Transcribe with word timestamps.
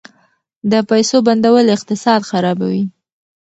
د 0.71 0.73
پیسو 0.89 1.17
بندول 1.27 1.65
اقتصاد 1.75 2.21
خرابوي. 2.29 2.83